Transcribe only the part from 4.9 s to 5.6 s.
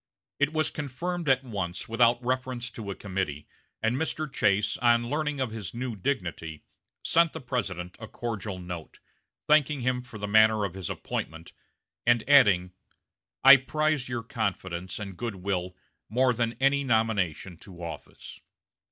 learning of